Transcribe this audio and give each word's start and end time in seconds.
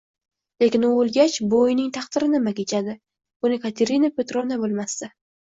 Lekin 0.61 0.87
u 0.87 0.87
oʻlgach, 1.01 1.35
bu 1.51 1.59
uyning 1.65 1.91
taqdiri 1.99 2.29
nima 2.37 2.53
kechadi– 2.61 2.97
buni 3.45 3.61
Katerina 3.67 4.13
Petrovna 4.17 4.59
bilmasdi. 4.65 5.13